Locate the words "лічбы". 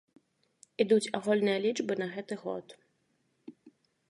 1.67-1.93